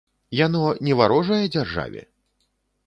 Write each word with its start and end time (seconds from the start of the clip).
Яно 0.37 0.61
не 0.89 0.95
варожае 1.03 1.41
дзяржаве? 1.55 2.01